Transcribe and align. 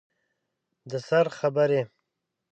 د 0.91 0.93
سر 1.07 1.25
خبرې 1.37 1.81